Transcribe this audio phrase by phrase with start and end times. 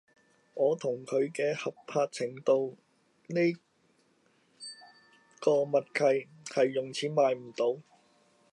[0.55, 2.75] 我同佢嘅合拍程度
[3.27, 3.53] 呢呢
[5.39, 7.81] 個默契係用錢都買唔到